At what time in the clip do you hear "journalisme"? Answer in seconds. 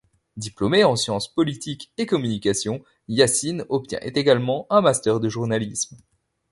5.29-5.95